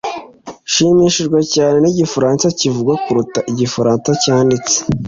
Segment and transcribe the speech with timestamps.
[0.67, 4.75] Nshimishijwe cyane nigifaransa kivugwa kuruta igifaransa cyanditse.